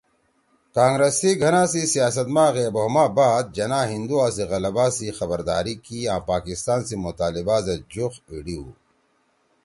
کانگرس 0.75 1.15
سی 1.19 1.29
گھنا 1.41 1.63
سی 1.71 1.81
سیاست 1.93 2.27
ما 2.35 2.45
غیب 2.55 2.75
ہَؤ 2.79 2.89
ما 2.95 3.05
بعد 3.17 3.45
جناح 3.55 3.85
ہندوا 3.93 4.25
سی 4.35 4.43
غلَبہ 4.51 4.85
سی 4.97 5.07
خبرداری 5.17 5.75
کی 5.85 5.97
آں 6.13 6.21
پاکستان 6.31 6.79
سی 6.87 6.95
مطالبہ 7.05 7.57
زید 7.65 7.81
جُوخ 7.93 8.13
ایِڑی 8.29 8.55
ہُو 8.61 8.69